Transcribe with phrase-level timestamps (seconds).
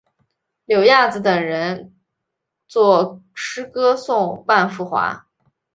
[0.65, 1.93] 柳亚子等人
[2.67, 5.27] 作诗歌颂万福华。